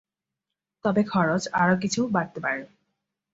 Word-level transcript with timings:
তবে 0.85 1.01
খরচ 1.03 1.43
আরও 1.53 1.75
কিছু 1.77 2.01
বাড়তে 2.07 2.39
পারে। 2.39 2.63